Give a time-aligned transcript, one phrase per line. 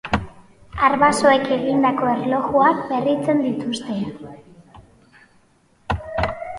[0.87, 4.01] Arbasoek egindako erlojuak berritzen dituzte.